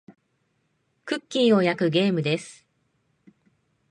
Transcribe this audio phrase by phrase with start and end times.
[1.05, 2.65] クッキーを焼くゲームです。